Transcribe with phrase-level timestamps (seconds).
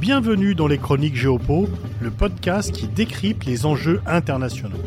[0.00, 1.68] Bienvenue dans les Chroniques Géopo,
[2.00, 4.80] le podcast qui décrypte les enjeux internationaux.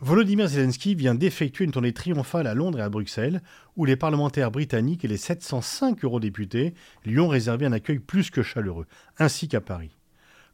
[0.00, 3.42] Volodymyr Zelensky vient d'effectuer une tournée triomphale à Londres et à Bruxelles,
[3.76, 6.74] où les parlementaires britanniques et les 705 eurodéputés
[7.04, 8.86] lui ont réservé un accueil plus que chaleureux,
[9.18, 9.96] ainsi qu'à Paris.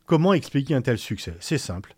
[0.05, 1.37] Comment expliquer un tel succès?
[1.41, 1.97] C'est simple.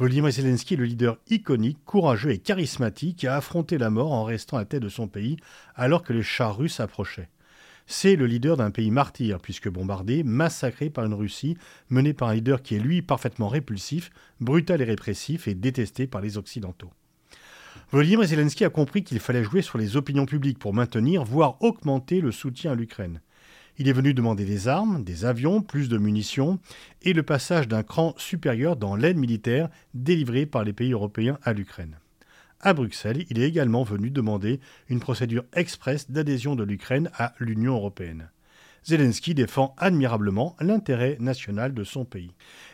[0.00, 4.24] Volodymyr Zelensky est le leader iconique, courageux et charismatique qui a affronté la mort en
[4.24, 5.36] restant à la tête de son pays
[5.76, 7.28] alors que les chars russes approchaient.
[7.90, 11.56] C'est le leader d'un pays martyr, puisque bombardé, massacré par une Russie
[11.88, 14.10] menée par un leader qui est lui parfaitement répulsif,
[14.40, 16.90] brutal et répressif et détesté par les Occidentaux.
[17.90, 22.20] Volodymyr Zelensky a compris qu'il fallait jouer sur les opinions publiques pour maintenir, voire augmenter
[22.20, 23.22] le soutien à l'Ukraine.
[23.78, 26.58] Il est venu demander des armes, des avions, plus de munitions
[27.00, 31.54] et le passage d'un cran supérieur dans l'aide militaire délivrée par les pays européens à
[31.54, 31.96] l'Ukraine.
[32.60, 37.74] À Bruxelles, il est également venu demander une procédure express d'adhésion de l'Ukraine à l'Union
[37.74, 38.30] européenne.
[38.84, 42.32] Zelensky défend admirablement l'intérêt national de son pays.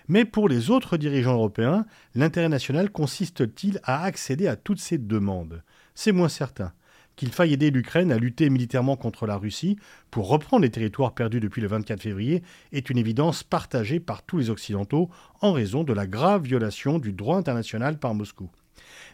[0.09, 5.63] Mais pour les autres dirigeants européens, l'intérêt national consiste-t-il à accéder à toutes ces demandes?
[5.95, 6.73] C'est moins certain.
[7.17, 9.77] Qu'il faille aider l'Ukraine à lutter militairement contre la Russie
[10.11, 14.39] pour reprendre les territoires perdus depuis le 24 février est une évidence partagée par tous
[14.39, 15.11] les Occidentaux
[15.43, 18.51] en raison de la grave violation du droit international par Moscou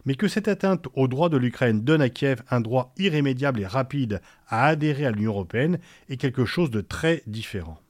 [0.04, 3.66] mais que cette atteinte au droit de l'Ukraine donne à Kiev un droit irrémédiable et
[3.66, 7.80] rapide à adhérer à l'Union européenne est quelque chose de très différent.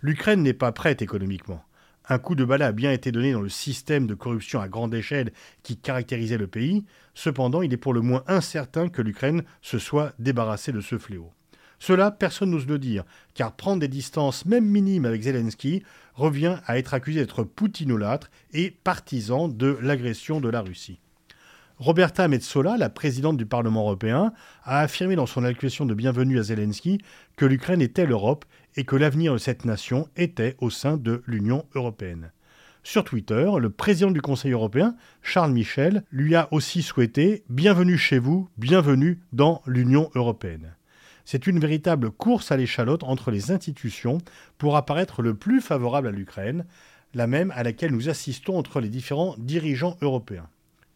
[0.00, 1.64] L'Ukraine n'est pas prête économiquement.
[2.06, 4.94] Un coup de balai a bien été donné dans le système de corruption à grande
[4.94, 5.32] échelle
[5.62, 10.12] qui caractérisait le pays, cependant il est pour le moins incertain que l'Ukraine se soit
[10.18, 11.32] débarrassée de ce fléau.
[11.78, 15.82] Cela, personne n'ose le dire, car prendre des distances, même minimes, avec Zelensky
[16.14, 21.00] revient à être accusé d'être poutinolâtre et partisan de l'agression de la Russie.
[21.78, 26.44] Roberta Metsola, la présidente du Parlement européen, a affirmé dans son allocution de bienvenue à
[26.44, 27.00] Zelensky
[27.36, 28.44] que l'Ukraine était l'Europe
[28.76, 32.30] et que l'avenir de cette nation était au sein de l'Union européenne.
[32.84, 38.20] Sur Twitter, le président du Conseil européen, Charles Michel, lui a aussi souhaité Bienvenue chez
[38.20, 40.76] vous, bienvenue dans l'Union européenne.
[41.24, 44.18] C'est une véritable course à l'échalote entre les institutions
[44.58, 46.66] pour apparaître le plus favorable à l'Ukraine,
[47.14, 50.48] la même à laquelle nous assistons entre les différents dirigeants européens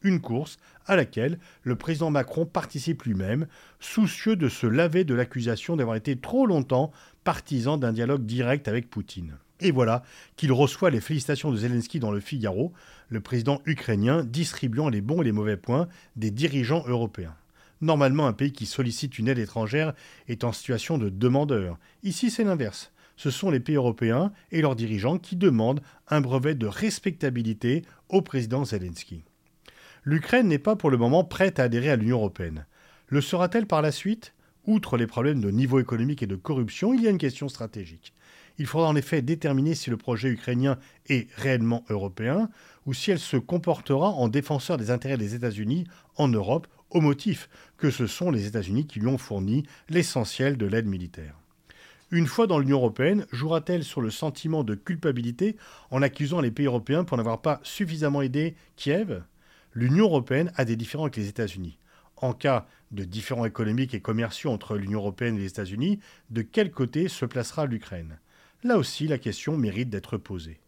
[0.03, 3.47] une course à laquelle le président Macron participe lui-même,
[3.81, 6.91] soucieux de se laver de l'accusation d'avoir été trop longtemps
[7.25, 9.37] partisan d'un dialogue direct avec Poutine.
[9.61, 10.03] Et voilà
[10.37, 12.73] qu'il reçoit les félicitations de Zelensky dans le Figaro,
[13.09, 17.35] le président ukrainien distribuant les bons et les mauvais points des dirigeants européens.
[17.81, 19.95] Normalement, un pays qui sollicite une aide étrangère
[20.27, 21.79] est en situation de demandeur.
[22.03, 22.93] Ici, c'est l'inverse.
[23.17, 28.23] Ce sont les pays européens et leurs dirigeants qui demandent un brevet de respectabilité au
[28.23, 29.25] président Zelensky
[30.05, 32.67] l'Ukraine n'est pas pour le moment prête à adhérer à l'Union européenne.
[33.09, 34.35] Le sera-t-elle par la suite?
[34.67, 38.13] Outre les problèmes de niveau économique et de corruption, il y a une question stratégique.
[38.59, 40.79] Il faudra en effet déterminer si le projet ukrainien
[41.09, 42.51] est réellement européen
[42.87, 45.87] ou si elle se comportera en défenseur des intérêts des États-Unis
[46.17, 50.67] en Europe au motif que ce sont les États-Unis qui lui ont fourni l'essentiel de
[50.67, 51.39] l'aide militaire.
[52.11, 55.57] Une fois dans l'Union européenne, jouera-t-elle sur le sentiment de culpabilité
[55.91, 59.23] en accusant les pays européens pour n'avoir pas suffisamment aidé Kiev?
[59.73, 61.79] l'Union européenne a des différends avec les États-Unis.
[62.17, 66.71] En cas de différends économiques et commerciaux entre l'Union européenne et les États-Unis, de quel
[66.71, 68.19] côté se placera l'Ukraine?
[68.65, 70.59] Là aussi, la question mérite d'être posée.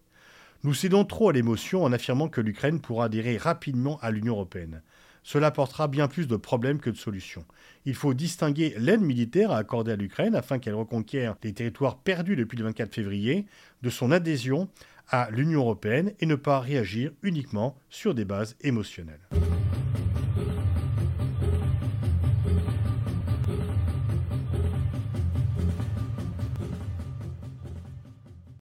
[0.63, 4.83] Nous cédons trop à l'émotion en affirmant que l'Ukraine pourra adhérer rapidement à l'Union européenne.
[5.23, 7.45] Cela apportera bien plus de problèmes que de solutions.
[7.85, 12.37] Il faut distinguer l'aide militaire à accorder à l'Ukraine afin qu'elle reconquiert les territoires perdus
[12.37, 13.47] depuis le 24 février
[13.83, 14.69] de son adhésion
[15.11, 19.29] à l'Union européenne et ne pas réagir uniquement sur des bases émotionnelles.